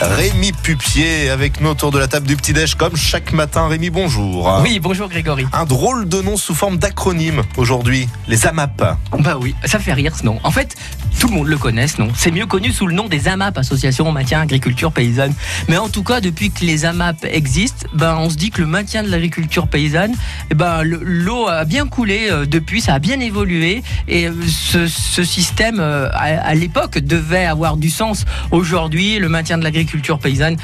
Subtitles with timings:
[0.00, 3.66] Rémi Pupier avec nous autour de la table du petit-déj comme chaque matin.
[3.66, 4.60] Rémi, bonjour.
[4.62, 5.44] Oui, bonjour Grégory.
[5.52, 8.96] Un drôle de nom sous forme d'acronyme aujourd'hui, les AMAP.
[9.18, 10.38] Bah oui, ça fait rire ce nom.
[10.44, 10.76] En fait,
[11.18, 12.10] tout le monde le connaît ce nom.
[12.14, 15.34] C'est mieux connu sous le nom des AMAP, Association Maintien Agriculture Paysanne.
[15.68, 18.68] Mais en tout cas, depuis que les AMAP existent, ben, on se dit que le
[18.68, 20.14] maintien de l'agriculture paysanne,
[20.54, 23.82] ben, le- l'eau a bien coulé euh, depuis, ça a bien évolué.
[24.06, 28.24] Et euh, ce, ce système, euh, à, à l'époque, devait avoir du sens.
[28.52, 29.87] Aujourd'hui, le maintien de l'agriculture
[30.20, 30.56] paysanne,